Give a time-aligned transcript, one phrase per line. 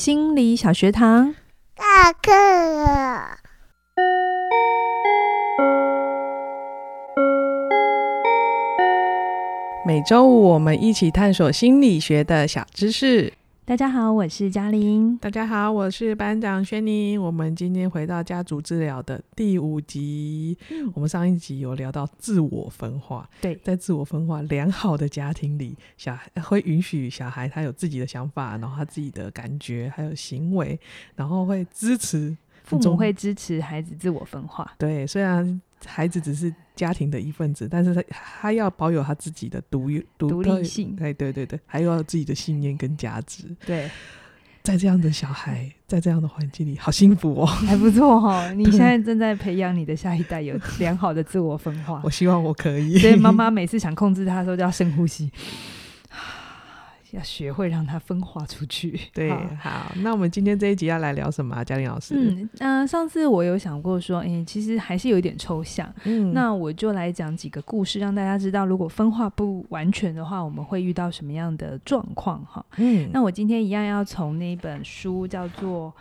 [0.00, 1.34] 心理小学堂，
[1.76, 3.36] 下课了。
[9.86, 13.34] 每周五我们一起探索心理学的小知识。
[13.64, 15.16] 大家好，我是嘉玲。
[15.18, 17.16] 大家好，我是班长轩妮。
[17.16, 20.58] 我们今天回到家族治疗的第五集。
[20.70, 23.28] 嗯、我们上一集有聊到自我分化。
[23.40, 30.78] 对，在自我分化良好的家庭里，小孩会允许小孩他有自己的想法，然后他自己的感觉还有行为，
[31.14, 34.74] 然后会支持父母会支持孩子自我分化。
[34.78, 43.44] 对，虽然孩子只是家庭的一份子，但是他他要保有他自己的独有独立性，对对对对，还有自己的信念跟价值。
[43.66, 43.90] 对，
[44.62, 48.52] 在这样的小孩，在这样的环境里，好幸福哦，还不错哈、哦。
[48.56, 52.98] 你现在正在培养你的下一代有良好的自我分化，我希望我可以。
[52.98, 55.30] 所以妈妈每次想控制他的时候，就要深呼吸。
[57.12, 59.00] 要学会让它分化出去。
[59.14, 61.64] 对，好，好，那我们今天这一集要来聊什么啊？
[61.64, 62.14] 嘉玲老师。
[62.16, 65.92] 嗯，呃，上次我有想过说，哎、欸，其实还是有一点抽象。
[66.04, 72.44] 嗯，那我就来讲几个故事，让大家知道，如果分化不完全的话，我们会遇到什么样的状况？
[72.44, 75.92] 哈，嗯，那我今天一样要从那本书叫做。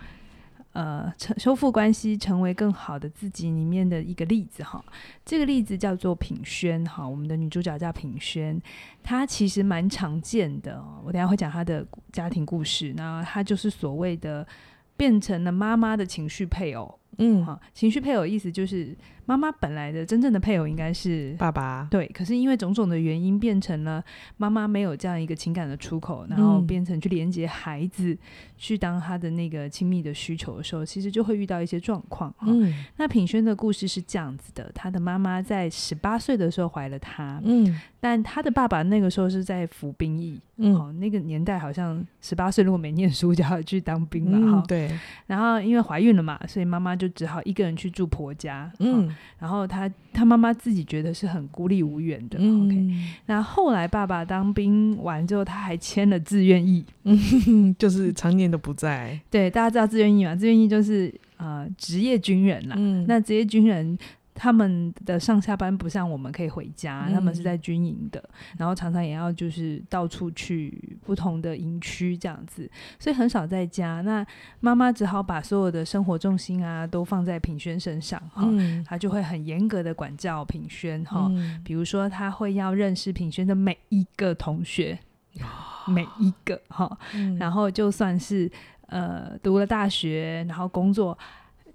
[0.73, 4.83] 呃，成修复关系，成为更好的自己里面的一个例子哈。
[5.25, 8.61] 这个例子叫做品轩哈，我们的女主角叫品轩，
[9.01, 10.83] 她其实蛮常见的。
[11.03, 14.47] 我等下会讲她的家庭故事，那她就是所谓的
[14.95, 16.99] 变成了妈妈的情绪配偶。
[17.17, 18.95] 嗯，哈，情绪配偶意思就是。
[19.29, 22.07] 妈妈本来的真正的配偶应该是爸爸，对。
[22.07, 24.03] 可是因为种种的原因，变成了
[24.37, 28.17] 妈妈没有这样一个情感的出口，然后变成去连接孩子，嗯、
[28.57, 32.33] 去当他的那个亲密的需求的时候，其实就会遇到一些状况。
[32.41, 44.91] 嗯，那品轩的故事是这样子的：他的妈妈在十八岁的时候怀了他，嗯，但他的爸爸那个时候是在服兵役，嗯，哦、那个年代好像十八岁如果没念书就要去当兵了，哈、嗯，对。
[45.27, 49.15] 然后因为怀孕了嘛，所以妈妈就只好一个人去住婆家，嗯。
[49.37, 52.37] 然后他他妈妈自己觉得是很孤立无援的。
[52.39, 59.19] 嗯、OK，那后来爸爸当兵完之后，他还签了自愿役，嗯， 就是常年都不在。
[59.29, 60.35] 对，大家知道自愿役吗？
[60.35, 62.75] 自愿役就是呃职业军人啦。
[62.77, 63.97] 嗯，那职业军人。
[64.41, 68.23] 他们的上下班不像我们可以回家，嗯、他们是在军营的，
[68.57, 73.99] 然后常常也要就是到处去不同的营区这样子，所以很少在家。
[73.99, 74.25] 那
[74.61, 84.97] 妈妈只好把所有的生活重心啊都放在品轩身上哈，嗯、他就会很严格的管教品轩哈，嗯、比如说他会要认识品轩的每一个同学，
[85.41, 88.49] 哦、每一个哈，嗯、然后就算是
[88.85, 91.17] 呃读了大学，然后工作。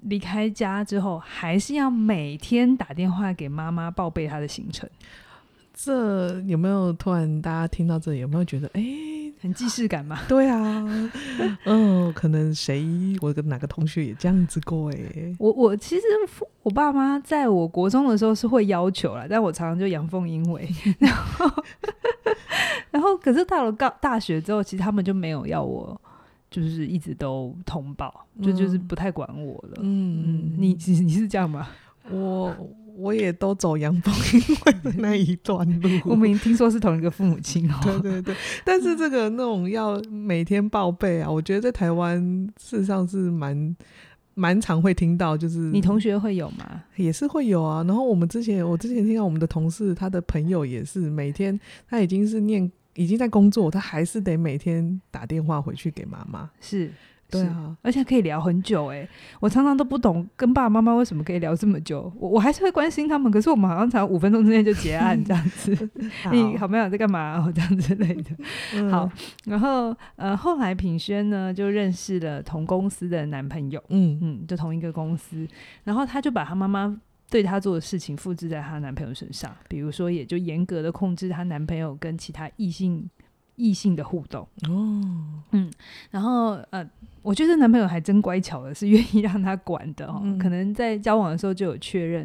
[0.05, 4.89] 离开家之后，还是要每天打电话给妈妈报备她的行程。
[5.77, 10.21] 这有没有突然大家听到这里有没有觉得哎，欸、很既视感嘛？
[10.29, 11.11] 对啊，
[11.65, 12.87] 嗯，可能谁
[13.21, 15.37] 我跟哪个同学也这样子过哎、欸。
[15.37, 16.03] 我我其实
[16.63, 20.69] 我爸妈在我国中的时候是会要求啦，但我常常就阳奉阴违。
[21.01, 21.51] 然后，
[22.93, 26.01] 然后可是到了高大学之后，其实他们就没有要我。
[26.63, 29.79] 就是一直都通报，就就是不太管我了。
[29.81, 31.67] 嗯嗯，你你你是这样吗？
[32.11, 32.55] 我
[32.97, 35.89] 我也都走阳奉阴违的那一段路。
[36.07, 37.75] 我们听说是同一个父母亲哦。
[37.83, 42.21] 对对对，但是这个那种要每天报备啊，我觉得在台湾
[42.57, 43.77] 事实上是蛮
[44.35, 46.83] 蛮常会听到，就是你同学会有吗？
[46.95, 47.83] 也是会有啊。
[47.83, 52.71] 然后我们之前我之前听到我们的同事，他的朋友也是每天他已经是念。
[52.95, 56.49] 已经在工作，他还是得每天打电话回去给妈妈。
[56.61, 56.91] 是，
[57.31, 59.09] 对啊，而且可以聊很久哎、欸。
[59.41, 62.13] 我常常都不懂跟爸爸妈妈为什么可以聊这么久。
[62.17, 65.75] 我我还是会关心他们，可是我们好像才五分钟之内就结案这样子。
[66.23, 67.39] 好你好朋友在干嘛？
[67.39, 68.31] 哦这样之类的。
[68.77, 69.11] 嗯、好，
[69.47, 73.83] 然后呃，后来品轩呢就认识了同公司的男朋友。
[73.89, 75.49] 嗯嗯，就同一个公司，
[75.83, 77.01] 然后他就把他妈妈。
[77.35, 83.11] 对她做的事情复制在她男朋友身上，比如说，也就严格的控制她男朋友跟其他异性
[83.57, 84.47] 异性的互动。
[84.69, 85.69] 哦，嗯，
[86.13, 86.89] 然后呃，
[87.23, 90.21] 我觉得男朋友还真乖巧的，是愿意让她管的哦。
[90.23, 92.25] 嗯、可能在交往的时候就有确认，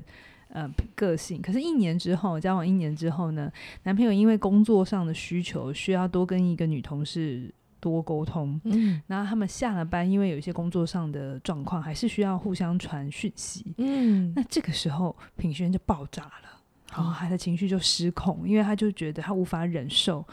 [0.49, 1.41] 呃，个性。
[1.41, 3.51] 可是，一年之后，交往一年之后呢，
[3.85, 7.51] 男朋友因为工作上的需求，需要多跟一个女同事。
[7.79, 16.61] 多沟通，嗯，然后他们下了班，因为有一些工作上的状况，还是需要互相传讯息，嗯，那这个时候品轩就爆炸了，
[16.93, 20.25] 然后他的情绪就失控，因为他就觉得他无法忍受。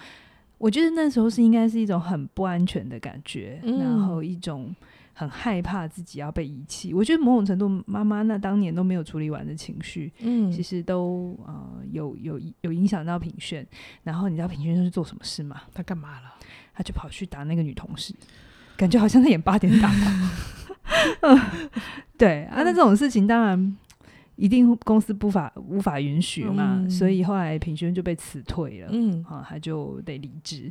[0.59, 4.75] 我觉得那时候是应该是一种很不安全的感觉，嗯，然后一种
[5.13, 6.95] 很害怕自己要被遗弃。
[6.95, 13.67] 我觉得某种程度，妈妈那当年都没有处理完的情绪，嗯，其实都呃有有有影响到品轩。
[14.03, 15.61] 然后你知道品轩是做什么事吗？
[15.75, 16.36] 他干嘛了？
[16.77, 18.15] 他就跑去打那个女同事，
[18.77, 19.91] 感觉好像在演八点档。
[21.23, 21.41] 嗯，
[22.17, 23.77] 对啊，那这种事情当然
[24.37, 28.89] 一定公司不法无法允许嘛，嗯、所以后来平轩就被辞退了。
[28.93, 30.71] 嗯，好，他就得离职。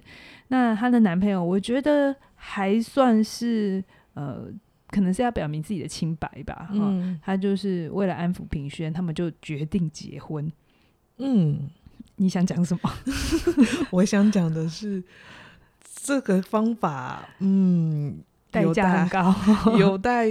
[0.50, 4.48] 那她的男朋友，我觉得还算是呃。
[4.88, 10.50] 可能是要表明自己的清白吧，嗯，他就是为了安抚平轩，他们就决定结婚。
[11.18, 11.68] 嗯，
[12.18, 12.94] 你想讲什么？
[13.90, 15.04] 我想讲的是
[16.06, 18.20] 这个方法，嗯，
[18.52, 19.36] 代价很高，
[19.76, 20.28] 有待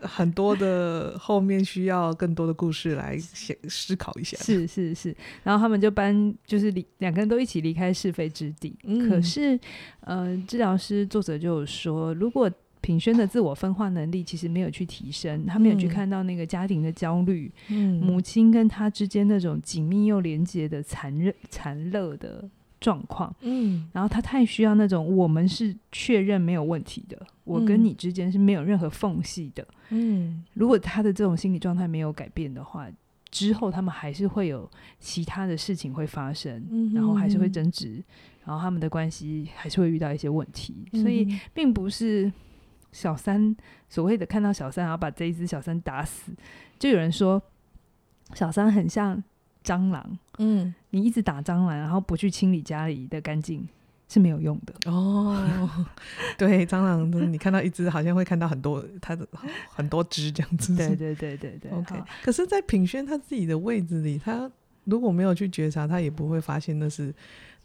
[0.00, 4.38] 很多的后面需要更多的故事来想思考一下。
[4.38, 8.74] 是是是，然后他们就搬，就是离两个人都一起离开是非之地。
[8.84, 9.60] 嗯，可是，
[10.00, 22.48] 呃，治疗师作者就有说，如果品轩的自我分化能力其实没有去提升，他没有去看到那个家庭的焦虑，嗯、母亲跟他之间那种紧密又连接的残忍、残乐的
[22.80, 23.34] 状况。
[23.40, 29.66] 嗯，然后他太需要那种我们是确认没有问题的，我跟你之间是没有任何缝隙的。
[29.90, 32.86] 嗯，如果他的这种心理状态没有改变的话，
[33.30, 38.02] 之后他们还是会有其他的事情会发生，嗯、然后还是会争执，
[38.44, 42.32] 然后他们的关系还是会遇到一些问题，嗯、所以并不是。
[42.90, 43.54] 小三
[43.86, 46.32] 所谓的看到小三，然后把这一只小三打死，
[46.78, 47.40] 就有人说
[48.32, 49.22] 小三很像
[49.68, 50.18] 蟑螂。
[50.38, 53.68] 嗯，你一直打蟑螂，然后不去清理家里的干净
[54.08, 54.90] 是没有用的。
[54.90, 55.86] 哦，
[56.38, 59.28] 对，蟑螂，你看到一只，好像会看到很多，它的
[59.68, 60.74] 很多只这样子。
[60.74, 61.70] 对对对对对。
[61.72, 64.50] OK，可是，在品轩他自己的位置里，他
[64.84, 67.14] 如果没有去觉察，他也不会发现那是。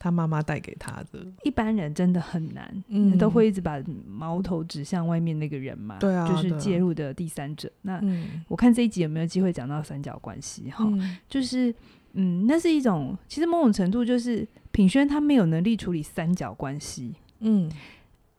[0.04, 7.72] 他妈妈带给他的，一般人真的很难，嗯，都会一直把矛头指向外面那个人嘛，对啊，就是介入的第三者。
[7.84, 8.02] 那
[8.50, 10.70] 我看这一集有没有机会讲到三角关系？
[10.70, 10.86] 哈，
[11.30, 11.74] 就是，
[12.16, 17.72] 嗯，那是一种，其实某种程度就是品轩他没有能力处理三角关系，嗯，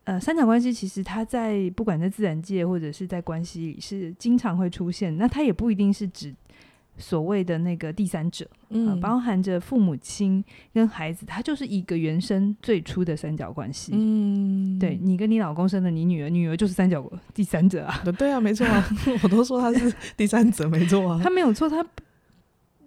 [0.05, 6.35] 呃，三角关系其实他在不管在自然界或者是在关系里是经常会出现，那他也不一定是指。
[6.97, 10.43] 所谓的那个第三者，嗯、呃，包含着父母亲
[10.73, 13.93] 跟孩子，他就是一个原生最初的三角关系。
[13.95, 17.05] 嗯，对，你跟你老公生的你女儿，女儿就是三角
[17.35, 18.01] 第三者啊。
[18.17, 18.89] 对啊，没错啊，
[19.23, 21.21] 我都说他是第三者，没错啊。
[21.23, 21.85] 他没有错，他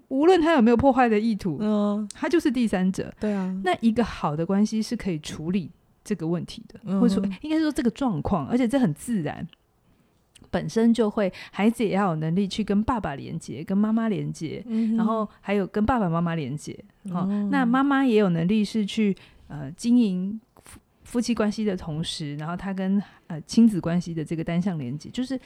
[0.08, 3.14] 无论他有没有破坏的意图，嗯，他就是第三者。
[3.20, 5.70] 对啊，那一个好的关系是可以处理
[6.04, 9.46] 这个问题的，嗯、或者说应该说这个状况，而且这很自然。
[10.50, 16.78] 本身就会，孩子也要有能力去跟爸爸连接，跟妈妈连接，嗯、然后还有跟爸爸妈妈连接。
[17.12, 19.16] 好、哦，哦、那妈妈也有能力是去
[19.48, 25.40] 呃经营夫夫妻关系的同时，然后他跟呃亲子关系的这个单向连接，就是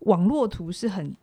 [0.00, 1.14] 网络图是很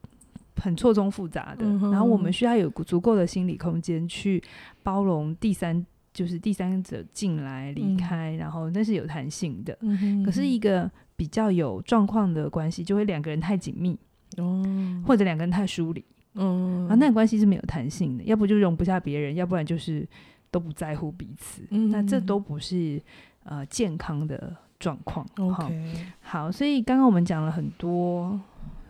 [0.56, 1.65] 很错综复杂的。
[1.65, 4.44] 嗯、然后我们需要有足够的心理空间去
[4.83, 9.77] 包容第三，就是第三者进来离开，嗯、然后那是有弹性的。
[9.81, 10.91] 嗯、哼可是一个。
[11.15, 13.97] 比较有状况的关系，就会两个人太紧密，
[14.38, 14.63] 哦，
[15.06, 16.03] 或者两个人太疏离，
[16.33, 20.07] 嗯，啊，那个关系是没有弹性的，要不就容不下别人，要不然就是
[20.51, 23.01] 都不在乎彼此，嗯，那这都不是
[23.44, 25.25] 呃健康的状况。
[25.38, 28.39] OK，好，所以刚刚我们讲了很多，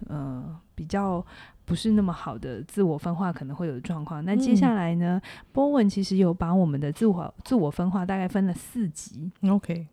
[0.07, 0.44] 呃，
[0.74, 1.24] 比较
[1.63, 4.24] 不是那么好的自我分化可能会有的状况。
[4.25, 5.21] 那接下来呢，
[5.51, 9.88] 波文其实有把我们的自我自我分化大概分了四级，OK。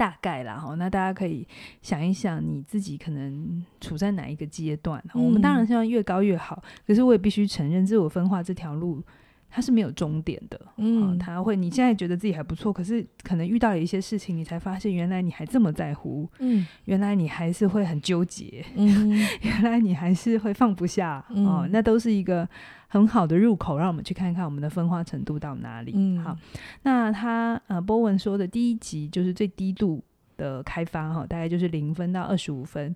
[0.00, 1.46] 大概啦，哈，那大家可以
[1.82, 4.98] 想一想，你自己可能处在哪一个阶段？
[5.14, 9.02] 嗯、我们当然希望越高越好，可是我也必须承认，自我分化这条路
[9.50, 10.60] 它是没有终点的。
[10.76, 16.28] 嗯，它会，你现在觉得自己还不错，可是可能遇到了一些事情，你才发现原来你还这么在乎。
[16.38, 18.64] 嗯，原来你还是会很纠结。
[18.76, 19.10] 嗯，
[19.42, 21.24] 原来你还是会放不下。
[21.30, 22.48] 嗯、哦，那都是一个。
[22.92, 25.92] 很好的入口，让我们去看看我们的分化程度到哪里。
[25.94, 26.36] 嗯，好，
[26.82, 30.02] 那他呃，波文说的第一级就是最低度
[30.36, 32.92] 的开发哈，大概就是零分到二十五分。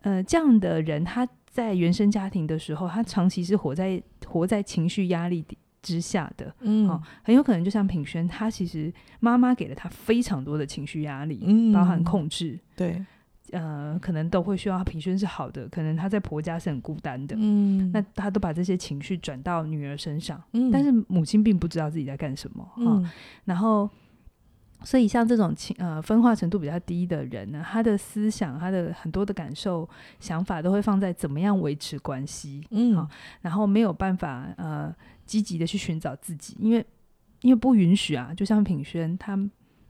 [0.00, 5.44] 呃，这样的人他在原生家庭的时候，他长期是活在活在情绪压力
[5.82, 6.54] 之下的。
[6.60, 12.58] 嗯，哦，很有可能就像品轩，他其实妈妈给了他非常多的情绪压力，嗯，包含控制。
[12.76, 13.04] 对。
[13.50, 23.10] 呃，可能都会需要品轩是好的，可能他在婆家是很孤单的，嗯，那他都把这些情绪转到女儿身上，嗯，但是母亲并不知道自己在干什么，哈、嗯哦，
[23.46, 23.88] 然后，
[24.84, 29.88] 所以像这种情呃分化程度比较低的人呢，他的思想、他的很多的感受、
[30.20, 33.08] 想法都会放在怎么样维持关系，嗯、哦，
[33.40, 34.94] 然后没有办法呃
[35.26, 36.84] 积极的去寻找自己，因为
[37.42, 39.38] 因为不允许啊，就像品轩他。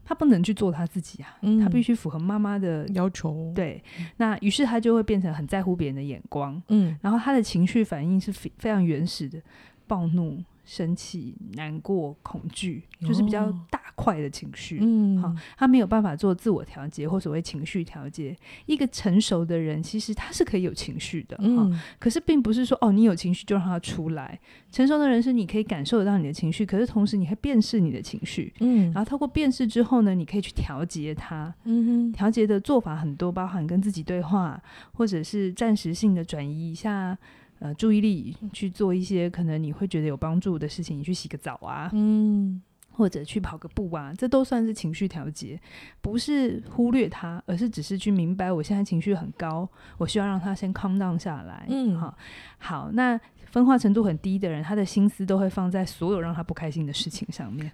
[0.05, 3.53] 他不能去做他自己啊，嗯、他必须符合妈妈的要求。
[3.53, 3.79] 对，
[4.17, 9.39] 那于是他就会变成很在乎别人的眼光，嗯，然后他的情绪反应是非非常原始的，
[9.85, 14.77] 暴怒、生气、难过、恐惧，就是比较大块的情绪。
[14.79, 18.37] 嗯，好，他没有办法做自我调节或所谓情绪调节。
[18.67, 21.35] 一个成熟的人，其实他是可以有情绪的。
[21.39, 24.39] 嗯，可是并不是说哦，你有情绪就让他出来。
[24.71, 28.53] 成熟的人是你可以感受得到你的情绪，可是同时你还辨识你的情绪。
[28.59, 31.51] 嗯，然后透过辨识之后呢，你可以去调节它。
[31.63, 34.61] 嗯哼，调节的做法很多，包含跟自己对话，
[34.93, 37.17] 或者是暂时性的转移一下。
[37.59, 42.61] 呃，注意力去做一些可能你会觉得有帮助的事情，你去洗个澡啊，嗯，
[42.91, 45.59] 或者去跑个步啊，这都算是情绪调节，
[46.01, 52.17] 不是忽略它，而是只是去明白我现在情绪很高，我需要让它先 calm down 下来，嗯，好，
[52.57, 53.19] 好，那
[53.51, 57.71] 分化程度很低的人，他的心思都会放在所有让他不开心的事情上面。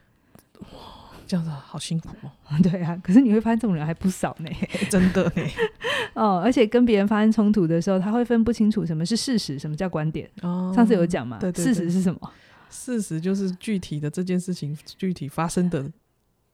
[1.27, 2.31] 这样子好辛苦哦。
[2.63, 4.49] 对啊，可是你会发现这种人还不少呢，
[4.89, 5.43] 真的呢。
[6.13, 10.29] 哦，而且跟别人发生冲突的时候，他会分不清楚什么是事实，什么叫观点。
[10.41, 11.37] 哦，上次有讲嘛？
[11.39, 12.31] 对对对，事实是什么？
[12.69, 15.89] 事实就是具体的这件事情具体发生的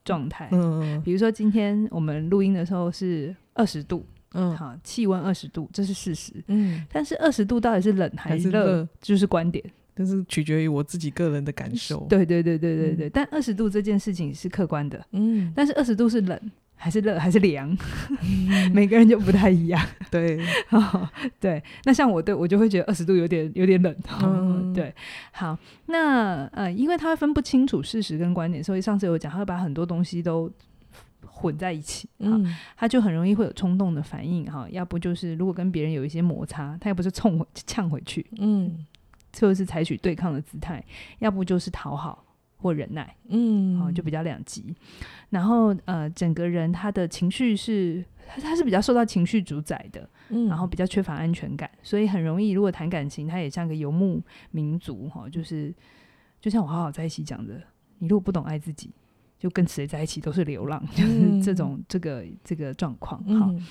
[0.03, 0.49] 状态。
[0.51, 6.33] 嗯，比如说今天我们录音的时候是二十度，嗯，好，气温二十度，这是事实。
[6.47, 9.63] 嗯，但是二十度到底是冷还是热，就是观点。
[9.93, 12.05] 但是取决于我自己个人的感受。
[12.09, 13.07] 对对对对对对。
[13.07, 15.05] 嗯、但二十度这件事情是客观的。
[15.11, 15.51] 嗯。
[15.55, 16.39] 但是二十度是冷
[16.75, 17.77] 还是热还是凉？
[18.21, 19.85] 嗯、 每个人就不太一样。
[20.09, 20.39] 对、
[20.71, 21.07] 哦。
[21.39, 21.61] 对。
[21.83, 23.95] 那像我对我就会觉得二十度有点有点冷。
[24.23, 24.73] 嗯。
[24.73, 24.93] 对。
[25.31, 25.57] 好，
[25.87, 30.49] 那呃，因为他会分不清楚事实跟观点，所以上次有讲，他会把很多东西都
[31.25, 32.09] 混在一起。
[32.19, 32.55] 嗯。
[32.77, 38.25] 他就很容易会有冲动的反应哈，要不就是如果跟别人有一些摩擦，他又不是冲回呛回去。
[38.39, 38.85] 嗯。
[39.31, 40.83] 就是采取对抗的姿态，
[41.19, 42.23] 要不就是讨好
[42.57, 44.75] 或忍耐，嗯，哦，就比较两极。
[45.29, 54.21] 然后呃，整个人他的情绪是，他他是比较受到情绪主宰的，嗯，然后比较缺乏安全感，所以很容易如果谈感情，他也像个游牧
[54.51, 55.73] 民族，哈，就是
[56.39, 57.61] 就像我好好在一起讲的，
[57.99, 58.91] 你如果不懂爱自己，
[59.39, 63.47] 就跟谁在一起都是流浪，嗯、就是这种这个这个状况，哈。
[63.49, 63.65] 嗯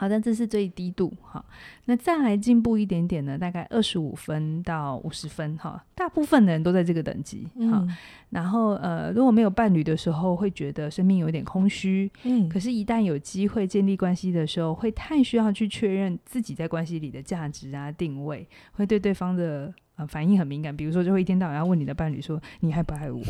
[0.00, 1.44] 好的，这是最低度哈。
[1.84, 3.36] 那再来进步一点点呢？
[3.36, 5.84] 大概二十五分到五十分哈。
[5.94, 7.84] 大部分的人都在这个等级哈。
[7.84, 7.96] 嗯、
[8.30, 12.10] 然后呃，如果没有伴侣的时候，会觉得生命有点空虚。
[12.22, 12.48] 嗯。
[12.48, 20.74] 可是，一旦有机会建立关系的时候，会太需要去确认自己在关系里的价值啊、定位，会对对方的呃反应很敏感。
[20.74, 23.22] 比如说，就会一天到晚要问你的伴侣说：“你爱不爱我？”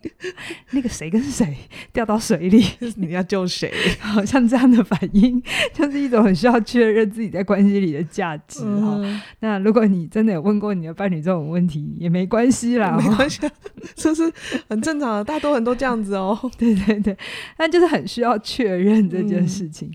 [0.70, 1.56] 那个谁跟谁
[1.92, 2.64] 掉到水里，
[2.96, 3.72] 你要救谁？
[3.98, 5.42] 好像这样的反应，
[5.74, 8.94] 就是一种很需要确认自己在关系里的价值哈。
[9.00, 13.40] 嗯、那如果你真的有问过你的伴侣这种问题，也没关系啦，没关系，
[13.96, 14.32] 这是
[14.68, 16.38] 很正常的，大多人都这样子哦。
[16.56, 17.18] 对对对，
[17.56, 19.88] 但就是很需要确认这件事情。
[19.90, 19.94] 嗯、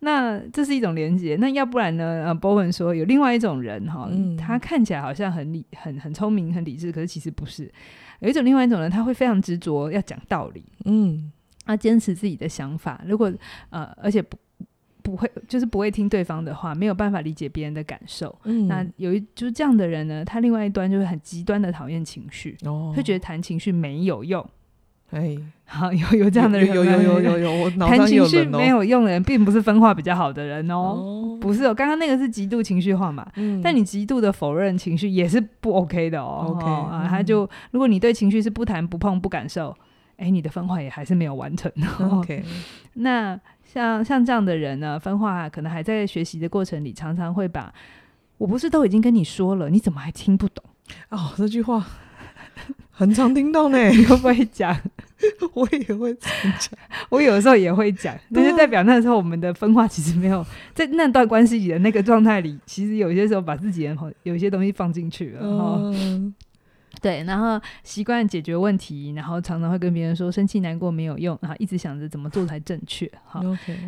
[0.00, 1.36] 那这是一种连接。
[1.36, 2.24] 那要不然呢？
[2.26, 7.70] 呃，Bowen 说有另外一种人哈，嗯、他看起来好像很理、很很聪明、很理智，可是其实不是。
[8.20, 11.30] 有一种，另外一种人，他会非常执着要讲道理，嗯，
[11.64, 13.02] 他坚持自己的想法。
[13.06, 13.32] 如果
[13.70, 14.36] 呃，而且不
[15.02, 18.36] 不会，就是不会听对方的话，没有办法理解别人的感受。
[18.44, 24.44] 嗯，那有一就是这样的人呢，他另外一端就是很极端的讨厌情绪，哦，会觉得谈情绪没有用。
[25.10, 39.74] 哎， 好，有有这样的人，有有有有有，我谈情绪没有用的人，并不是分化比较好的人哦，不是哦，刚刚那个是极度情绪化嘛，嗯，但你极度的否认情绪也是不 OK 的哦，OK 啊，他就如果你对情绪是不谈不碰不感受，
[40.16, 41.70] 哎，你的分化也还是没有完成
[42.10, 42.42] ，OK，
[42.94, 47.72] 那像像这样的人呢，分化可能还在学习的过程里，常常会把
[48.38, 50.64] 我不是都已经跟你说了，你怎么还听不懂？
[51.10, 51.84] 哦，这句话。
[52.98, 54.74] 很常听到呢， 你会不会讲？
[55.54, 56.30] 我也会讲，
[57.08, 65.40] 我有的时候也会讲， 那就代表那时候我们的分化其实没有在那段关系里的那个状态里，其实有些时候把自己的有一些东西放进去了。
[65.42, 66.34] 嗯
[67.00, 73.10] 对，然后习惯解决问题，然后常常会跟别人说生气难过没有用，然后一直想着怎么做才正确。
[73.24, 73.40] 哈.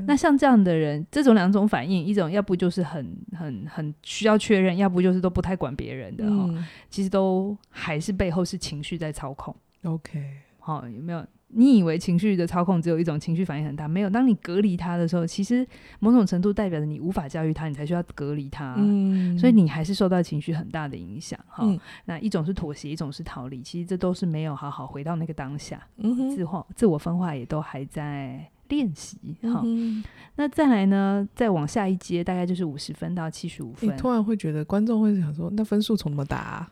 [0.07, 9.55] 那像这样的人，这种两种反应，一种要不就是很很很需要确认，要不就是都不太管别人的哈，嗯、其实都还是背后是情绪在操控。
[9.85, 10.23] OK，
[10.59, 11.25] 好，有没有？
[11.51, 14.11] 你以为情绪的操控只有一种，情绪反应很大，没有。
[14.11, 15.67] 当你隔离他的时候，其实
[15.99, 18.75] 某种程度代表着你无法教育他，你才需要隔离他。
[18.77, 21.41] 嗯，所以你还是受到情绪很大的影响。
[21.49, 25.83] 哈、嗯，那一种是妥协，一种是逃离，其实这都是没有好好回到那个当下。
[25.97, 29.17] 嗯哼，自化、自我分化也都还在练习。
[29.43, 30.05] 哈、嗯，
[30.37, 31.27] 那再来呢？
[31.35, 33.89] 再往下一阶，大概就是五十分到七十五分。
[33.89, 36.71] 你突然会觉得观众会想说，那分数从怎么打、啊？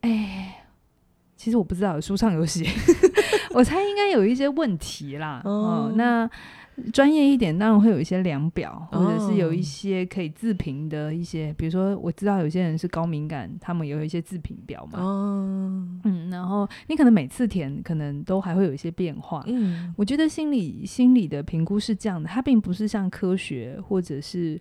[0.00, 0.57] 哎。
[1.38, 2.66] 其实我不知道，书上有写，
[3.54, 5.40] 我猜应该有一些问题啦。
[5.44, 6.28] 哦，哦，那
[6.92, 14.98] 专业一点，当然会有一些量表，或者是有一些可以自评的一些，比如说我知道有些人是高敏感，他们有一些自评表嘛。
[15.00, 19.44] 哦，嗯，然后你可能每次填，可能都还会有一些变化。
[19.46, 24.60] 嗯，我觉得心理心理的评估是这样的，它并不是像科学或者是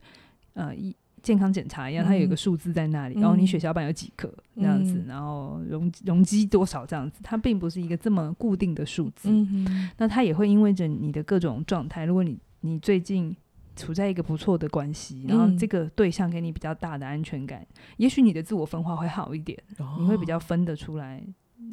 [0.54, 0.96] 呃一。
[1.28, 9.28] 健康检查一样，它有一个数字在那里，嗯、然后你血小板有几克这样子，嗯、然后容容积多少这样子，它并不是一个这么固定的数字。
[9.30, 13.36] 嗯、那它也会因为着你的各种状态，如果你你最近
[13.76, 17.68] 处在一个不错的关系，然后这个对象给你比较大的安全感，嗯、
[17.98, 21.22] 也许你的自我分化会好一点，哦、你会比较分得出来，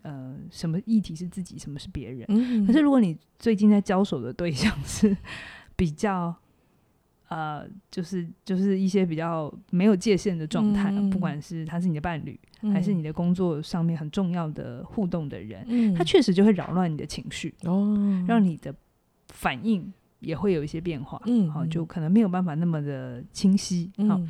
[0.02, 2.24] 呃，什么议题是自己，什么是别人。
[2.26, 5.16] 嗯、可是如果你最近在交手的对象是
[5.76, 6.34] 比较。
[7.28, 17.96] 呃，就是就是一些比较没有界限的状态，嗯、不管是他是你的伴侣，嗯、还是你的工作上面很重要的互动的人，嗯、他确实就会扰乱你的情绪，哦，
[18.28, 18.74] 让你的
[19.28, 19.92] 反应。
[20.24, 24.20] 也会有一些变化，嗯，好，就可能没有办法那么的清晰，好，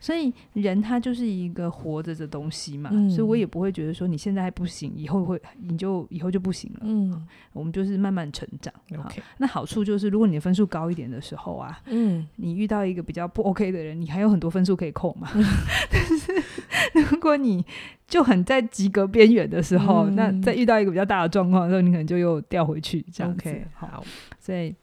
[0.00, 9.22] 所以人他就是一个活着的东西嘛，所以我也不会觉得说你现在还不行，以后会你就以后就不行了，嗯，我们就是慢慢成长，OK。
[9.38, 15.28] 那好处就是，如果你的分数高一点的时候啊，嗯，你遇到一个比较不 OK 的人，你还有很多分数可以扣嘛。
[15.90, 16.32] 但是
[17.10, 17.64] 如果你
[18.06, 24.04] 就很在及格边缘的时候，那在遇到一个比较大的状况的时候，你可能就又掉回去，这样子，好，
[24.40, 24.74] 所以。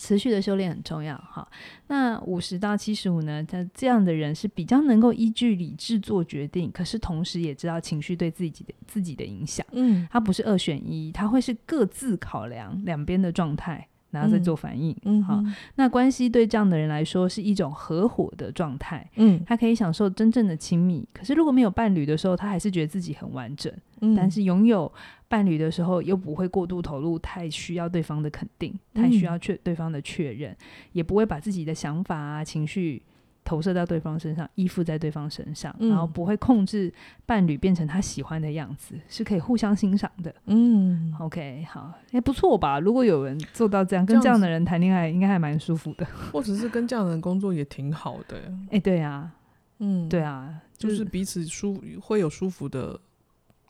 [0.00, 1.46] 持续的修炼很重要，哈。
[1.88, 3.44] 那五十到七十五呢？
[3.44, 9.66] 他这样的人是比较能够依据理智做决定，可是同时也知道情绪对自己的自己的影响。
[9.72, 13.86] 嗯，他不是二选一，他会是各自考量两边的状态。
[14.12, 15.40] 然后再做反应，嗯，好，
[15.76, 21.08] 那关系对这样的人来说是一种合伙的状态，嗯，他可以享受真正的亲密。
[21.12, 24.92] 可是如果没有伴侣的时候，他还是觉得自己很完整，嗯，但是拥有
[25.30, 30.54] 伴侣的时候，又不会过度投入，太需要对方的肯定，太需要确对方的确认，
[30.92, 33.02] 也不会把自己的想法啊、情绪。
[33.42, 36.92] 投射到对方身上，依附在对方身上，嗯、然后不会控制
[37.26, 40.32] 伴侣变成他喜欢的样子，是可以互相欣赏的。
[40.44, 42.78] 嗯，OK，好，也、欸、不错吧？
[42.78, 46.06] 如果有人做到这样，跟这样的人谈恋爱，应该还蛮舒服的。
[46.30, 48.36] 或者是跟这样的人工作也挺好的。
[48.66, 49.32] 哎、欸，对啊，
[49.78, 53.00] 嗯，对啊，就是、就是彼此舒会有舒服的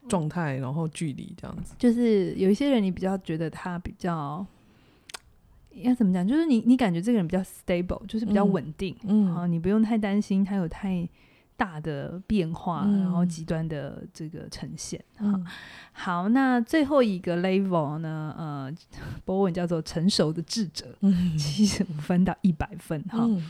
[0.09, 1.75] 状态，然后距离这样子。
[1.79, 4.47] 就是有一些人，你比较觉得他比较。
[5.73, 6.27] 要怎么讲？
[6.27, 11.09] 就是你，你感觉这个人比较 stable，就是比较稳定，嗯，好，你不用太担心他有太
[11.57, 15.03] 大的变化，嗯、然后极端的这个呈现。
[15.21, 15.47] 嗯、
[15.93, 18.35] 好，那最后一个 level 呢？
[18.37, 18.73] 呃，
[19.25, 20.87] 博文叫做成熟的智者，
[21.39, 23.01] 七十五分到一百分。
[23.05, 23.41] 哈、嗯，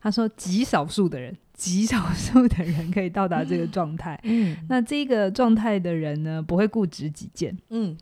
[0.00, 4.20] 他说极少数的人，极少数的人可以到达这个状态。
[4.22, 7.56] 嗯，那这个状态的人呢，不会固执己见。
[7.70, 7.96] 嗯。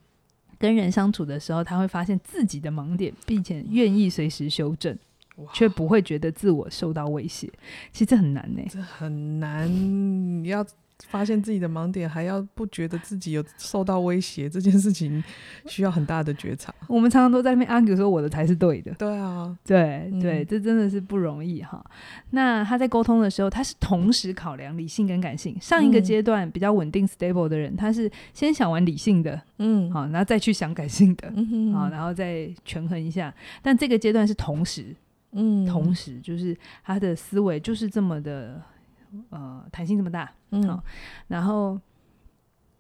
[0.56, 4.96] 跟人相处的时候，他会发现自己的盲点，并且愿意随时修正，
[5.52, 7.50] 却不会觉得自我受到威胁。
[7.92, 9.68] 其实这很难呢、欸，这很难，
[10.42, 10.64] 你要。
[11.08, 15.22] 发现自己的盲点，还要不觉得自己有受到威胁，这件事情
[15.66, 16.72] 需要很大的觉察。
[16.88, 18.92] 我们常常都在那边 argue 说我的才是对的。
[18.94, 21.84] 对啊，对对，这真的是不容易哈。
[22.30, 25.56] 那他在沟通的时候，他是同时考量理性跟感性。
[25.60, 33.34] 上一个阶段比较稳定 stable 的人，他是先想完理性的，嗯，好，然后再去想感性的，嗯，好，然后再权衡一下。
[33.60, 34.94] 但这个阶段是同时，
[35.32, 38.62] 嗯，同时就是他的思维就是这么的。
[39.30, 40.82] 呃，弹性这么大，嗯，好，
[41.28, 41.80] 然后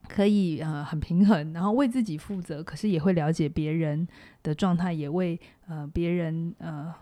[0.08, 4.06] 可以呃很平衡，然后为自己负责，可是也会了解别人
[4.42, 6.94] 的状态，也为呃别人呃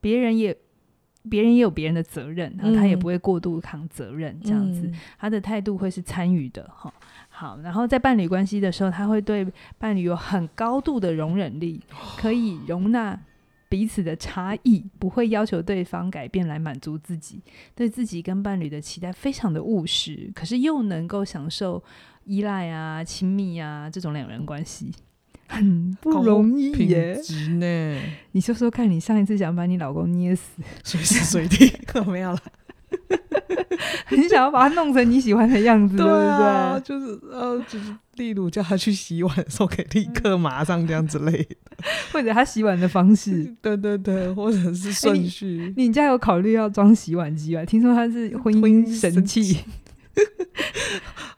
[0.00, 0.56] 别人也
[1.28, 6.92] 别人也有别人的责任，然后他也不会过度扛责任，嗯、这样子，他的态度会是参与的，哈，
[7.28, 9.46] 好，然后在伴侣关系的时候，他会对
[9.78, 11.82] 伴侣有很高度的容忍力，
[12.16, 13.18] 可以容纳。
[13.68, 17.42] 彼此的差异不会要求对方改变来满足自己，
[17.74, 21.82] 对自己跟伴侣的期待非常的务实，可是又能够享受
[22.24, 24.90] 依赖啊、亲密啊这种两人关系，
[25.46, 27.20] 很不容易耶。
[27.58, 28.00] 呢，
[28.32, 32.42] 你说说看，你上一次想把你老公捏死，随时随地可 没有了。
[34.10, 36.80] 你想要把它弄成你喜欢的样子，对不对？
[36.82, 41.56] 就是呃，就是例如叫他去洗碗的时候，可以立刻马上这样之类的，
[42.12, 45.60] 或者他洗碗的方式， 对对对，或者是顺序。
[45.60, 47.64] 欸、你，你家有考虑要装洗碗机吗？
[47.64, 49.58] 听说它是婚姻神器。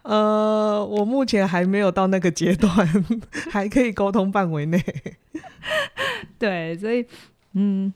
[0.02, 3.04] 呃，我目前还没有到那个阶段，
[3.50, 4.82] 还可以沟通范围内。
[6.38, 7.04] 对，所以
[7.54, 7.92] 嗯。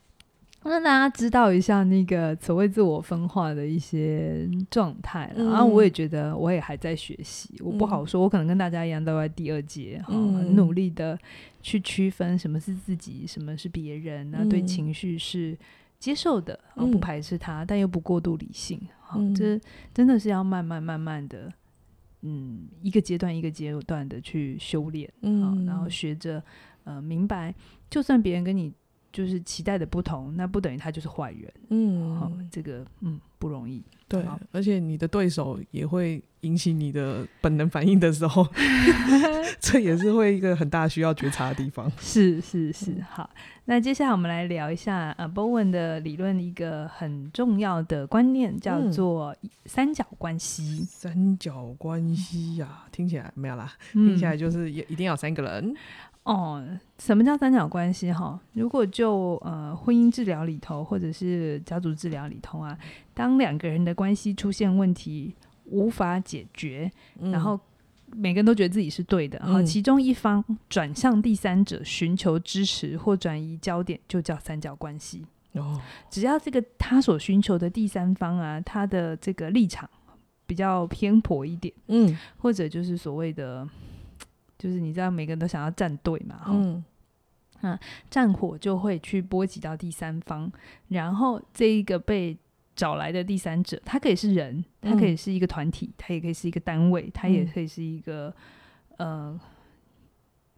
[0.70, 11.18] 让大家知道一下那个所谓自我分化的一些状态，然后、嗯、我也觉得我也还在学习，我不好说，我可能跟大家一样都在第二节，哈、嗯，很努力的
[11.61, 15.55] 去区分什么是自己，什么是别人，那对情绪是
[15.98, 18.81] 接受的，嗯、不排斥它，但又不过度理性，
[19.37, 19.61] 这
[19.92, 21.53] 真的是要慢慢慢慢的，
[22.22, 26.42] 嗯，一个阶段一个阶段的去修炼，嗯，然后学着
[26.85, 27.55] 呃明白，
[27.90, 28.72] 就算别人跟你。
[29.14, 31.53] 就是期待的不同，那不等于他就是坏人。
[31.68, 33.81] 嗯，好，这个嗯不容易。
[34.09, 38.46] 对，而且你的对手也会引起你的本能反应的时候，
[39.61, 41.90] 这也是会一个很大需要觉察的地方。
[41.98, 43.31] 是是是，好。
[43.66, 50.81] 那接下来我们来聊一下呃，Bowen 的理论一个很重要的观念，叫做三角关系。
[50.83, 55.74] 嗯、三角关系呀、啊，听起来没有啦，听起来就是也一定要有三个人。
[56.25, 56.65] 哦，
[56.99, 58.11] 什么叫三角关系？
[58.11, 62.77] 哈，如果就呃婚姻治疗里头，或者是家族治疗里头啊，
[63.13, 65.35] 当两个人的关系出现问题，
[65.67, 67.61] 无法解决，嗯、然后
[68.11, 75.27] 每个人都觉得自己是对的，然后、嗯、其中一方转向第三者寻求支持或转移焦点，就叫三角关系。
[75.53, 79.87] 哦，只要这个他所寻求的第三方啊，他的这个立场
[80.47, 83.69] 比较偏颇一点，嗯，或者就是所谓的。
[84.59, 86.85] 就是你知道，每个人都想要站队嘛，嗯，
[87.61, 90.51] 啊，战火就会去波及到第三方，
[90.88, 92.37] 然后这一个被
[92.77, 98.35] 找来的第三者，他可以是人，他可以是一个团体，他也可以是一个单位，他也可以是一个
[98.97, 99.38] 呃，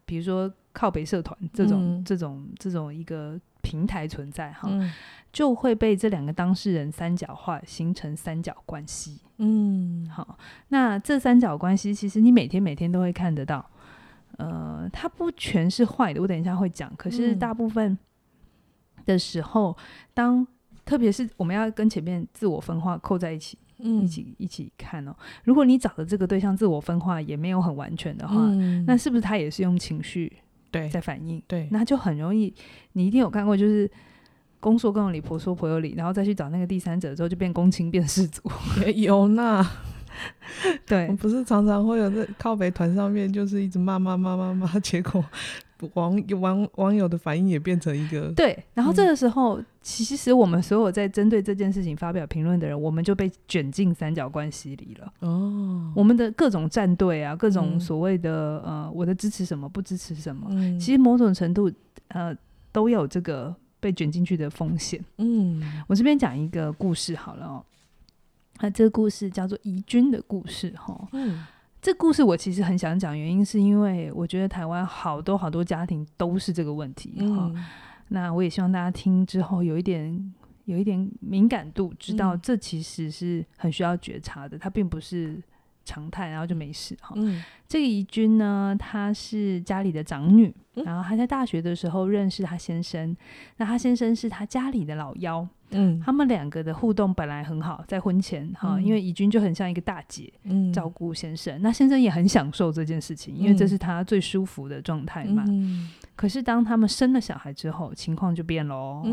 [0.05, 4.69] 比如说靠北社团这种这种这种一个平台存在哈，
[5.33, 9.19] 就会被这两个当事人三角化，形成三角关系。
[9.37, 10.37] 嗯，好，
[10.69, 13.69] 那这三角关系其实你每天每天都会看得到。
[14.37, 16.91] 呃，它不全是坏的，我等一下会讲。
[16.95, 17.97] 可是大部分
[19.05, 19.75] 的时候，嗯、
[20.13, 20.47] 当
[20.85, 25.15] 特别是我们要跟前面自我分化扣在一起，嗯、一起一起看哦。
[25.43, 30.31] 如果你找的这个对象自我分化也没有很完全的话，嗯、那是不是他也是用情绪
[30.71, 31.41] 对在反应？
[31.47, 32.53] 对，那就很容易。
[32.93, 33.89] 你一定有看过，就是
[34.59, 38.41] 公说公有理，婆说婆有理，然后再去找那个第三者之后，就变公亲变事主。
[38.95, 39.65] 有呢。
[40.85, 45.23] 对，不是常常会有在靠北团上面，就是一直骂骂骂骂骂，结果
[45.93, 48.57] 网网网友的反应也变成一个对。
[48.73, 55.13] 然后这个时候，嗯、其实我们所有在针对这件事情发表评论的人，我们就被卷进三角关系里了。
[55.19, 61.71] 哦，我们的各种战队啊，各种所谓的、嗯、呃，我的支持什么，不支持什么，嗯、其实某种程度
[62.07, 62.35] 呃
[62.71, 64.99] 都有这个被卷进去的风险。
[65.17, 67.63] 嗯，我这边讲一个故事好了哦。
[68.59, 71.45] 那这个故事叫做怡君的故事，哈，嗯，
[71.81, 77.65] 这故事我其实很想讲，原因是因为我觉得台湾好多好多家庭都是这个问题，哈、嗯。
[78.09, 80.33] 那我也希望大家听之后有一点
[80.65, 85.41] 有一点敏感度，知道这其实是很需要觉察的，它并不是
[85.83, 87.13] 常态，然后就没事，哈。
[87.17, 93.15] 嗯，这个怡君呢，她是家里的长女，然后她在大学的时候认识她先生，
[93.57, 95.47] 那她先生是她家里的老幺。
[95.71, 105.43] 嗯，他们两个的互动本来很好，在婚前哈，嗯、因为怡君就很像一个大姐，嗯，照顾先生，那先生也很享受这件事情，因为这是他最舒服的状态嘛。
[105.47, 109.03] 嗯、可是当他们生了小孩之后，情况就变了哦。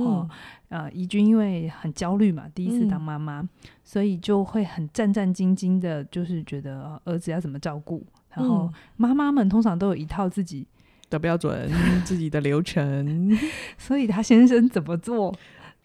[0.71, 3.49] 嗯、呃，怡君因为很焦虑嘛，第一次当妈妈，嗯、
[3.83, 8.07] 所以就会很战战兢兢的，就是觉得儿子要怎么照顾。
[8.33, 10.67] 然后妈妈们通常都有一套自己
[11.11, 11.69] 的标准，
[12.05, 13.37] 自己的流程，
[13.79, 15.35] 所以他先生怎么做？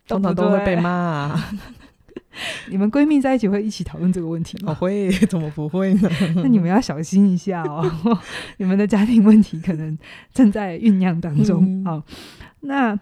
[0.10, 1.52] 通常都会被骂啊！
[2.69, 4.72] 你们闺蜜在一起会一起讨论这个问题吗？
[4.72, 6.10] 我会， 怎么不会呢？
[6.38, 7.84] 那你们要小心一下哦，
[8.58, 9.98] 你们的家庭问题可能
[10.34, 11.84] 正在酝酿当中。
[11.84, 12.02] 好，
[12.62, 12.98] 那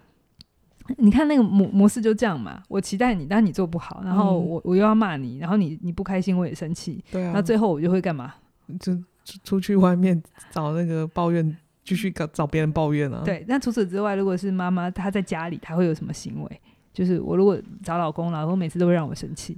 [0.96, 2.62] 你看那个模模式就这样嘛。
[2.68, 7.04] 我期待你，但你做不好，然后我我又要骂你，然后你你不开心，我也生气。
[7.10, 7.32] 对啊。
[7.34, 8.34] 那最后我就会干嘛？
[8.80, 8.98] 就
[9.44, 13.22] 出去外面找那个抱怨，继续找找别人抱怨啊。
[13.24, 13.44] 对。
[13.46, 16.60] 那除此之外，如果是妈妈她在家里，她会有什么行为？
[16.98, 19.56] 就是我如果找老公，老公每次都会让我生气，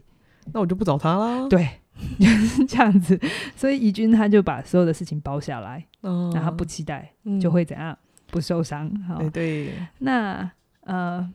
[0.53, 1.48] 那我就不找他啦。
[1.48, 1.66] 对，
[2.20, 3.18] 就是这样子。
[3.57, 8.92] 所以怡君他就把所有的事情包下来，嗯，然后不期待就会怎样，不受伤。
[9.18, 9.72] 对对。
[10.00, 10.50] 那
[10.83, 11.26] 呃，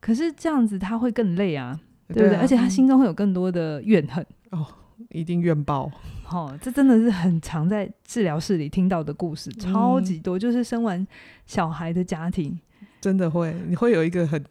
[0.00, 2.36] 可是这样子他会更累啊，对不对？
[2.38, 4.26] 而且他心中会有更多的怨恨。
[4.50, 4.66] 哦，
[5.10, 5.88] 一定怨报。
[6.28, 10.36] 哦，这真的是很常在治疗室里听到的故事，超级多。
[10.36, 11.06] 就是生完
[11.46, 12.58] 小孩的家庭，
[13.00, 14.44] 真的会，你会有一个很。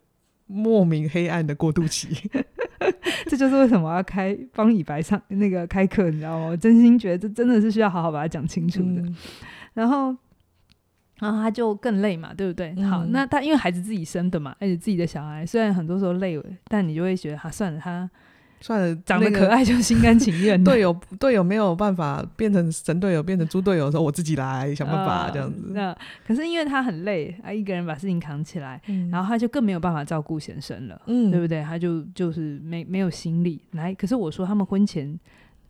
[0.47, 2.07] 莫名黑暗的过渡期，
[3.27, 6.47] 这就是为什么要开帮以白上那个开课，你知道吗？
[6.47, 9.01] 我真心觉得这真的是需要好好把它讲清楚的。
[9.01, 9.15] 嗯、
[9.73, 10.15] 然后，
[11.19, 12.73] 然后他就更累嘛，对不对？
[12.83, 18.09] 好，嗯、那他因为孩子自己生的嘛，而且自己的小孩，虽然很多时候累，但你就会觉得，他算了，他。
[18.59, 20.61] 算了，长得可爱就心甘情愿。
[20.65, 25.71] 队友队友没有办法变成神队友，变成猪队友的时候，我自己来想办法这样子。
[25.73, 31.61] 那、呃、可是因为他很累啊，一个人把事情扛起来，嗯、然后他就更没有办法照顾先生了，嗯，对不对？
[31.63, 33.93] 他就就是没没有心力来。
[33.93, 35.19] 可是我说他们婚前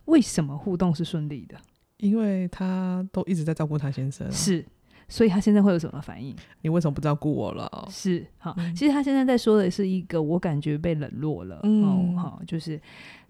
[0.06, 1.56] 为什么互动是顺利的？
[1.98, 4.64] 因为他都一直在照顾他先生、啊，是。
[5.08, 6.36] 所以他现在会有什么反应？
[6.60, 7.88] 你为什么不照顾我了？
[7.90, 11.60] 是好，嗯、其实他现在在说的是一个，我感觉被冷落了。
[11.62, 12.78] 嗯，好，就是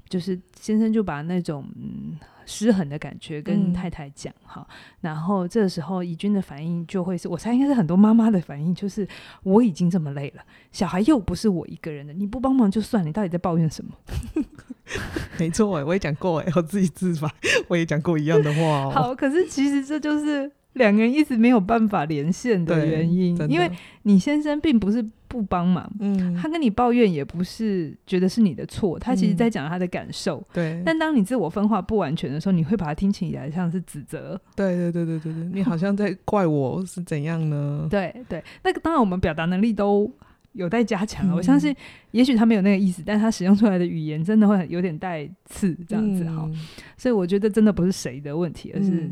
[0.09, 9.07] 就是先生就把那种嗯失衡的感觉跟太太讲哈、嗯，然后这个时候怡君的反应就会是我猜应该是很多妈妈的反应，就是
[9.45, 13.93] 我已经这么累了，小孩又不是我一个人的，你不帮忙就算，你到底在抱怨什么？
[15.39, 17.33] 没错，哎，我也讲过，哎，我自己自罚，
[17.69, 18.91] 我也讲过一样的话、哦。
[18.91, 20.51] 好，可是其实这就是。
[20.79, 23.71] 两个人一直没有办法连线的原因，因为
[24.05, 30.83] 你先生并不是不帮忙，嗯，他跟你抱怨也不是觉得是你的错，他其实在讲他的感受，对、嗯。
[30.87, 37.87] 但当你自我分化不完全的时候，你会把它听起来像是指责，对对对对对对，你好像在怪我是怎样呢？
[37.91, 40.11] 对对，那个当然我们表达能力都
[40.53, 41.75] 有待加强，了、我相信
[42.13, 46.55] 也许他没有那个意思，但他使用出来的语言真的会有点带刺这样子哈、嗯，
[46.97, 49.11] 所以我觉得真的不是谁的问题，而是。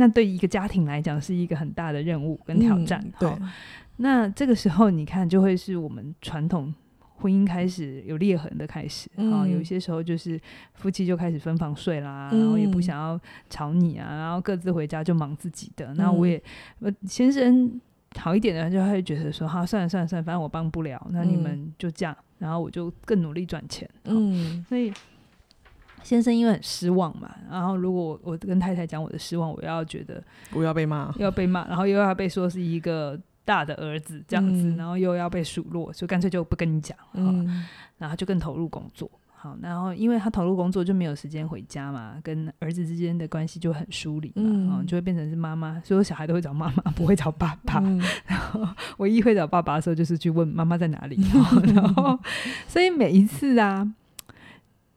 [0.00, 2.98] 嗯那对一个家庭来讲是一个很大的任务跟挑战。
[3.04, 3.30] 嗯、对，
[3.98, 6.74] 那这个时候你看，就会是我们传统
[7.16, 9.46] 婚姻开始有裂痕的开始啊、嗯哦。
[9.46, 10.40] 有一些时候就是
[10.72, 15.92] 夫妻就开始分房睡啦、嗯，然后也不想要吵你啊，然后各自回家就忙自己的。
[15.92, 16.42] 那、嗯、我也，
[16.78, 17.78] 我先生
[18.16, 23.86] 好一点的人就会觉得说，哈，算了算了算了，反正我帮不了，那你们就这样，然后我就更努力赚钱。
[24.04, 24.90] 嗯，所以。
[26.02, 37.66] 先生因为很失望嘛，然后如果我跟太太讲我的失望，我要觉得不要被骂，要被骂，然后又要被说是一个大的儿子这样子，嗯、然后又要被数落，就干脆就不跟你讲，嗯，
[37.98, 48.66] 然后就更投入工作，好，然后因为他投入工作就没有时间回家嘛，跟儿子之间的关系就很疏离嘛，嗯，就会变成是妈妈，所有小孩都会找妈妈，不会找爸爸，嗯、 然后
[48.98, 52.18] 唯一会找爸爸的时候就是去问妈妈在哪里， 嗯、然后
[52.68, 53.90] 所以每一次啊。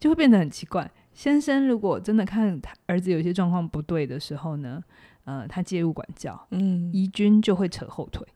[0.04, 0.92] 就会变得很奇怪。
[1.13, 4.84] 先生如果真的看他儿子有些状况不对的时候呢，
[5.24, 8.28] 呃，他介入管教，嗯，怡君就会扯后腿，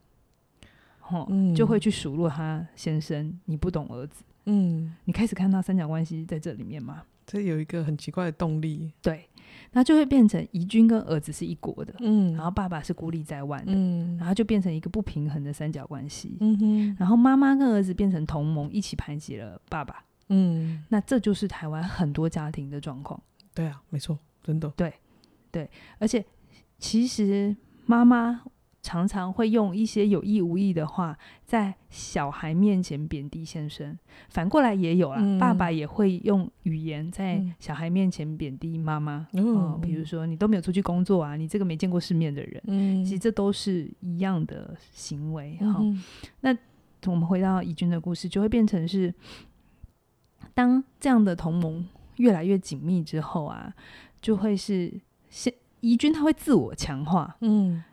[1.01, 7.03] 吼、嗯，就会去数落他先生，你不懂儿子，嗯，你开始看到三角关系在这里面吗？
[7.25, 9.27] 这有一个很奇怪的动力，对，
[9.73, 20.05] 那就会变成怡君跟儿子是一国的，嗯，然后爸爸是孤立在外的，嗯，然后就变成一个不平衡的三角关系，嗯哼，然后妈妈跟儿子变成同盟，一起排挤了爸爸。
[20.29, 23.21] 嗯，那这就是台湾很多家庭的状况。
[23.53, 24.69] 对啊，没错，真的。
[24.75, 24.93] 对，
[25.51, 26.23] 对，而且
[26.77, 28.41] 其实妈妈
[28.83, 33.97] 常常会用一些有意无意的话，在小孩面前贬低先生。
[34.29, 39.27] 反过来也有啦，嗯、爸爸也会用语言在小孩面前贬低妈妈。
[39.33, 42.61] 嗯、哦，比如说你都没有出去工作啊，你这个没见过世面的人。
[42.67, 45.57] 嗯，其实这都是一样的行为。
[45.57, 45.81] 哈、
[46.41, 46.55] 那
[47.05, 49.13] 我们回到怡君的故事，就会变成是。
[50.57, 53.71] 当这样的同盟越来越紧密之后啊，
[54.19, 54.91] 就会是
[55.29, 57.83] 先怡君他会自我强化，嗯，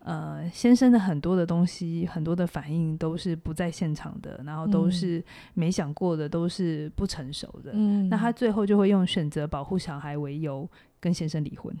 [0.00, 11.72] 呃，先生的很多的东西，很多的反应都是不在现场的，然后都是没想过的，都是不成熟的，嗯，那他最后就会用选择保护小孩为由跟先生离婚，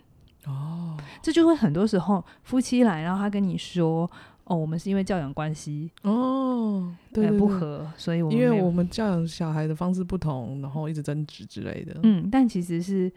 [0.46, 4.08] 哦，这就会很多时候夫妻来，然后他跟你说。
[4.48, 12.00] 哦，我们是因为教养关系哦，对，对，对，不合，所以我们因为我们教养小孩的方式不同，然后一直争执之类的。
[12.02, 13.12] 嗯，但其实是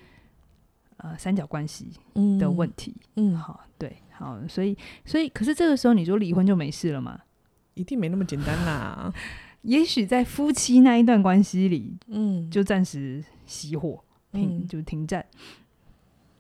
[0.97, 1.87] 呃三角关系
[2.37, 2.93] 的问题。
[3.15, 7.19] 嗯，好，对，好，所以所以，可是这个时候你说离婚就没事了吗？
[7.75, 9.13] 一定没那么简单啦。
[9.63, 15.25] 也许在夫妻那一段关系里，嗯，就暂时熄火，停，嗯，就停战。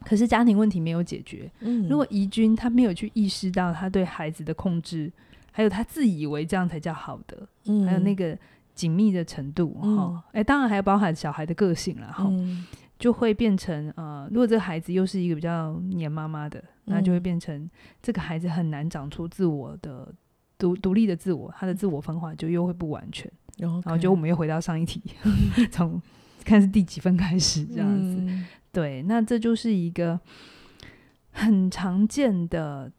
[0.05, 1.49] 可是家庭问题没有解决。
[1.59, 5.11] 嗯，如果怡君他没有去意识到他对孩子的控制，
[5.51, 8.37] 还有他自以为这样才叫好的，嗯，还有那个
[8.73, 12.65] 紧密的程度，哈、嗯，哎、欸，当然还有包含小孩的个性了，哈、嗯，
[12.97, 17.69] 就会变成呃，如果这个孩子又是一个比较黏妈妈的、嗯，那就会变成
[18.01, 20.11] 这个孩子很难长出自我的
[20.57, 25.01] 独独立的自我，他的自我分化就又会不完全，嗯、然后就我们又回到上一题，
[25.69, 26.01] 从、嗯、
[26.43, 28.15] 看是第几分开始这样子。
[28.19, 30.19] 嗯对，那这就是一个
[31.31, 32.91] 很常见的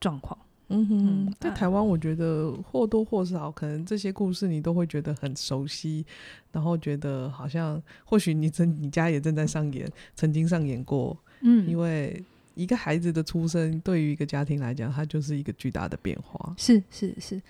[0.00, 0.38] 状况。
[0.68, 6.04] 嗯哼，嗯，在台湾，我觉得或多或少，可能这些故事你都会觉得很熟悉，
[6.50, 11.16] 然后觉得好像或许你正你家也正在上演，曾经上演过。
[11.42, 12.20] 嗯，因为
[12.54, 16.54] 一个孩子的出生对于一个家庭来讲，它就是一个巨大的变化。
[16.56, 17.40] 是是是，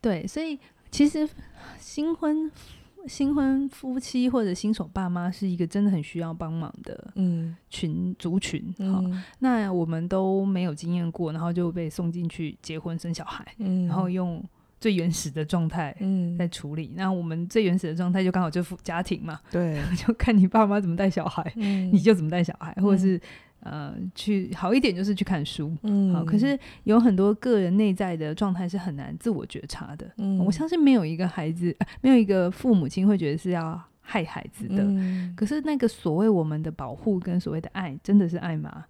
[0.00, 0.58] 对，所以
[0.90, 1.28] 其实
[1.78, 2.50] 新婚
[3.06, 8.62] 新婚夫妻或者新手爸妈是一个真的很需要帮忙的嗯群族群。
[8.78, 14.42] 好、嗯，那我们都没有经验过，然后就被送进去结婚生小孩，嗯、然后用。
[14.80, 16.92] 最原始的状态，嗯，在处理。
[16.96, 23.20] 那我们最原始的状态就刚好就家庭嘛，对， 就看你爸妈怎么带小孩，嗯，你就怎么带小孩，或者是
[23.62, 26.24] 呃，去好一点就是去看书，嗯，好。
[26.24, 34.82] 可是有很多个人内在的状态是很难自我觉察的，嗯，我相信没有一个孩子，没有一个父母亲会觉得是要害孩子的。
[34.82, 38.84] 嗯，可是那个所谓我们的保护跟所谓的爱，真的是爱吗？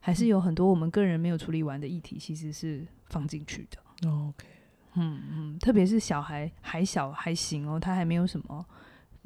[0.00, 4.08] 还是有很多我们个人没有处理完的议题，其实是放进去的。
[4.08, 4.46] 哦，OK。
[4.94, 8.64] 嗯嗯，特别是小孩还小还行哦，他还没有什么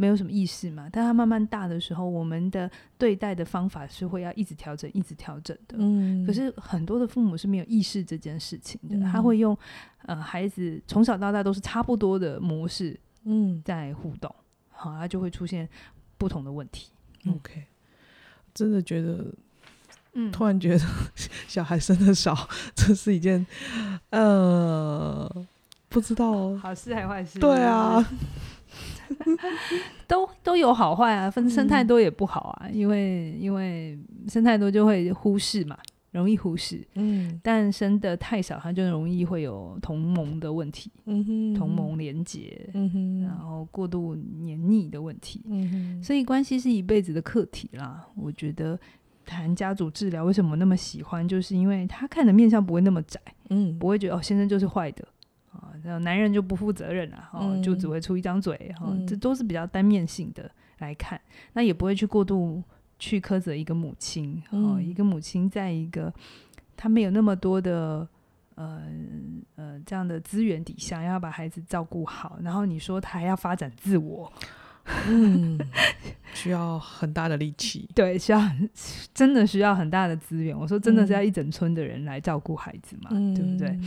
[0.03, 0.89] 没有什么意识嘛。
[0.91, 5.77] 但他慢慢大的时候，我们的对待的方法是会要一直调整，一直调整的。
[5.79, 9.57] 嗯，可是很多的父母是没有意识这件事情的，嗯、他会用
[10.07, 14.35] 呃孩子从小到大都是差不多的模式，嗯，在互动，
[14.71, 15.69] 好，他就会出现
[16.19, 16.91] 不同的问题。
[17.25, 17.63] 嗯、OK，
[18.53, 19.33] 真的觉得。
[20.15, 20.85] 嗯，突然觉得
[21.49, 22.37] 小 孩生的少，
[22.75, 23.47] 这是一件
[24.11, 25.27] 呃，
[25.89, 27.39] 不知道好事还坏事。
[27.39, 28.07] 对啊，
[30.07, 33.99] 都 都有好坏啊，分生太多也不好啊，嗯、因为因为
[34.29, 35.77] 生太多就会忽视嘛，
[36.11, 36.87] 容易忽视。
[36.95, 40.91] 嗯，但生的太少，他就容易会有同盟的问题。
[41.07, 42.69] 嗯哼，同盟连结。
[42.75, 45.43] 嗯哼，然后过度黏腻的问题。
[45.47, 48.79] 嗯哼，所以关系是一辈子的课题啦，我觉得。
[49.25, 51.27] 谈家族治疗为什么那么喜欢？
[51.27, 53.21] 就是因为他看的面相不会那么窄，
[53.51, 55.22] 嗯，不会觉得哦，先生就是坏的啊，
[55.83, 61.21] 然后男人就不负责任啊，哦，嗯、就只会出一张嘴，哈、嗯，这都是比较单面性的来看，
[61.53, 62.63] 那也不会去过度
[62.99, 66.13] 去苛责一个母亲，哦，嗯、一个母亲在一个
[66.77, 68.07] 他没有那么多的
[68.55, 68.83] 呃
[69.57, 74.33] 呃这样的资源底下，要把孩子照顾好，然后你说他还要发展自我。
[75.09, 75.59] 嗯，
[76.35, 78.41] 需要很大的力气， 对，需要
[79.15, 80.59] 真的需要很大的资源。
[80.59, 83.79] 我说真的是要一整村的人来照顾孩子嘛，嗯、对不对？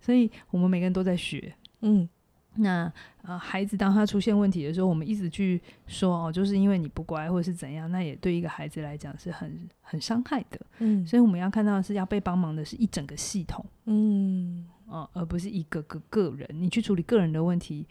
[0.00, 1.52] 所以我们每个人都在学。
[1.80, 2.08] 嗯，
[2.56, 10.60] 那呃，孩子当他出现问题的时候，我们一直去说哦，就是因为你不乖或者是怎样，那也对一个孩子来讲是很很伤害的。
[10.78, 13.64] 嗯，所以我们要看到的是要被帮忙的是一整个系统。
[13.86, 17.86] 嗯，哦，而不是一个个个人，你去处理个人的问题。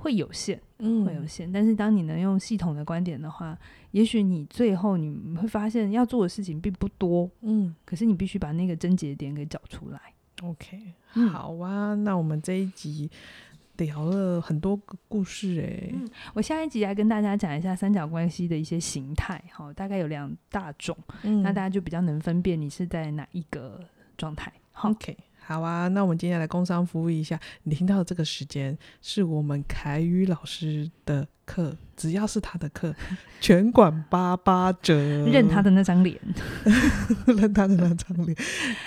[0.00, 1.50] 会有限，嗯，会有限。
[1.50, 3.58] 但是当你能用系统的观点的话，
[3.90, 10.00] 也许你最后你会发现要做的事情并不多，嗯，可是你必须把那个症结点给找出来。
[10.42, 10.94] OK，
[11.32, 13.10] 好啊，嗯，那我们这一集
[13.76, 23.80] 聊了很多个故事，哎，嗯，我下一集来跟大家讲一下三角关系的一些形态，好，大概有两大种，嗯，那大家就比较能分辨你是在哪一个
[24.16, 24.52] 状态。
[24.82, 25.16] OK。
[25.48, 27.40] 好啊，那我们今天来工商服务一下。
[27.62, 32.94] 你听到的这个时间是我们凯宇老师的课，只要是他的课，
[33.40, 36.20] 全馆八八折，认他的那张脸，
[37.24, 38.36] 认他的那张脸。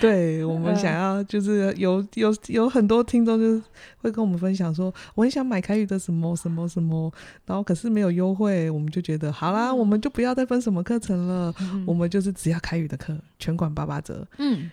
[0.00, 3.62] 对，我们想要就是有 有有很多听众就是
[3.96, 7.12] 会跟我们分享说，我很想买凯宇的什么什么什么，
[7.44, 14.24] 然后可是没有优惠，我们就觉得好啦，嗯、我们就不要再分什么课程了，嗯、我们就是只要凯宇的课，全馆八八折。
[14.38, 14.70] 嗯。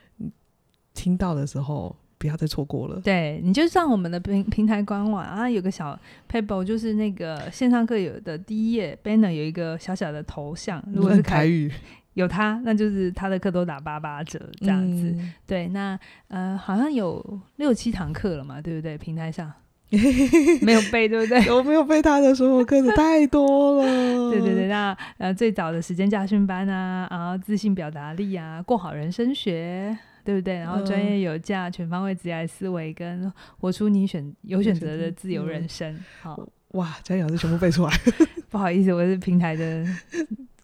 [0.93, 2.99] 听到的时候，不要再错过了。
[3.01, 5.97] 对，你就上我们的平平台官网啊，有个小
[6.29, 11.71] paper，就是那个线上课有的第一页 banner 有一个小小的头像，如果是凯宇
[12.15, 15.11] 有他，那就是他的课都打八八折这样子。
[15.11, 15.97] 嗯、对，那
[16.27, 18.97] 呃好像有六七堂课了嘛，对不对？
[18.97, 19.49] 平台上
[20.61, 21.49] 没有背，对不对？
[21.49, 24.31] 我没有背他的所有课的太多了。
[24.31, 29.97] 对对对，那呃最早的时间驾训班啊，然后自信表达力啊，过好人生学。
[30.29, 30.53] 对不对？
[30.53, 35.99] 然后专业有价、全方位职业思维，跟活出你选有选择的自由人生。
[36.21, 37.91] 好哇，专业老师全部背出来。
[38.47, 39.83] 不好意思，我是平台的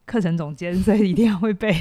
[0.06, 1.74] 课程总监，所以一定要会背。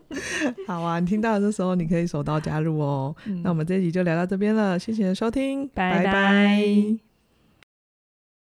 [0.68, 3.16] 好啊，你听到的时候，你可以手刀加入哦。
[3.24, 6.04] 嗯、那我们这一集就聊到这边了，谢谢收听，拜拜。
[6.04, 7.13] 拜拜。